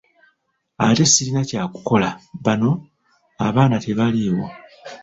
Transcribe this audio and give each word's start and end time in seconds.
Ate 0.85 1.03
sirina 1.13 1.41
kya 1.49 1.61
kukola 1.73 2.09
bano 2.45 2.69
abaana 3.47 3.75
tebaliwo. 3.85 4.45